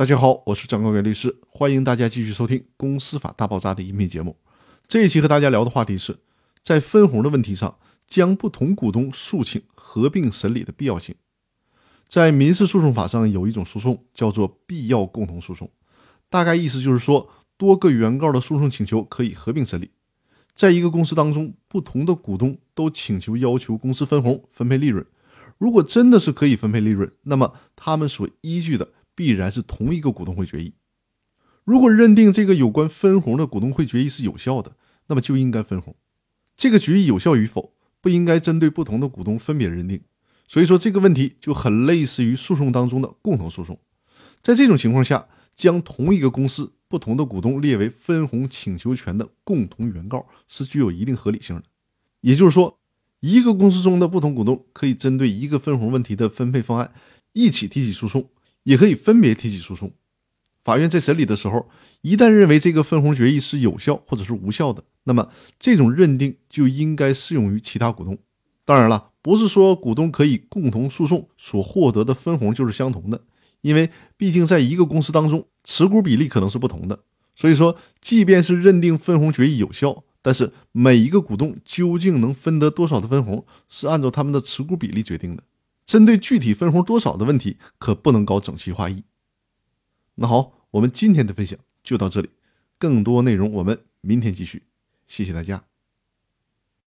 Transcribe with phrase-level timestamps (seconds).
[0.00, 4.34] 大家好，我是张高伟律师，欢迎大家继续收听《公司法大爆炸》的音频节目。
[4.88, 6.18] 这一期和大家聊的话题是
[6.62, 7.76] 在分红的问题上，
[8.08, 11.14] 将不同股东诉请合并审理的必要性。
[12.08, 15.70] 在民事诉讼法上有一种诉讼叫做必要共同诉讼，
[16.30, 17.28] 大概意思就是说，
[17.58, 19.90] 多个原告的诉讼请求可以合并审理。
[20.54, 25.04] 在一个公司当中，不同的股东都请求要求公司分红、分配利润。
[25.58, 28.88] 如果真的是可以分配利润，那么他们所依据的。
[29.20, 30.72] 必然是同一个股东会决议。
[31.64, 34.76] 如果认定这个有关分红的股东会决议是有效的，
[35.08, 35.94] 那么就应该分红。
[36.56, 40.00] 这个决议有效与否，不应该针对不同的股东分别认定。
[40.48, 43.78] 所以说，这个问题就很类似于诉讼当中的共同诉讼。
[44.40, 51.64] 在这种情况下，将同一个公司不同的股东列为分红请求权的共同原告是具有一定合理性的。
[52.22, 52.78] 也就是说，
[53.20, 56.94] 一个公司中的不同股东可以针对一个分红问题的分配方案
[57.34, 58.30] 一起提起诉讼。
[58.64, 59.92] 也可以分别提起诉讼。
[60.62, 61.68] 法院在审理的时候，
[62.02, 68.18] 一旦认为这个分红决议是有效或者是无效的，那么这种认定就应该适用于其他股东。
[68.64, 73.22] 当然了，不是说股东可以共同诉讼所获得的分红就是相同的，
[73.62, 77.00] 因为毕竟在一个公司当中，持股比例可能是不同的。
[77.34, 85.42] 所以说，即便是认定分红决议有效，但是每一个股东究竟能分得多少的分红，是按照他们的持股比例决定的。
[85.90, 89.02] 针对具体分红多少的问题，可不能搞整齐划一。
[90.14, 92.30] 那好，我们今天的分享就到这里，
[92.78, 94.62] 更多内容我们明天继续。
[95.08, 95.69] 谢谢大家。